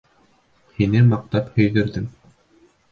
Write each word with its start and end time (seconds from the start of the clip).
Һине 0.79 1.03
маҡтап 1.11 1.55
һөйҙөрҙөм. 1.61 2.13